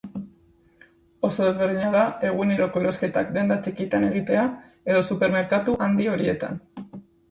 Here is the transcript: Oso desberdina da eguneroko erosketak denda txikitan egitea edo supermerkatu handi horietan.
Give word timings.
Oso 1.29 1.45
desberdina 1.49 1.91
da 1.97 2.01
eguneroko 2.31 2.83
erosketak 2.87 3.31
denda 3.37 3.61
txikitan 3.69 4.11
egitea 4.11 4.51
edo 4.93 5.09
supermerkatu 5.15 5.81
handi 5.89 6.15
horietan. 6.19 6.63